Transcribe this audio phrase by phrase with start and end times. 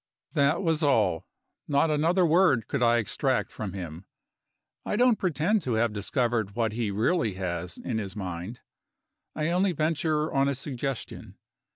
[0.33, 1.27] That was all;
[1.67, 4.05] not another word could I extract from him.
[4.83, 8.61] I don't pretend to have discovered what he really has in his mind.
[9.35, 11.35] I only venture on a suggestion.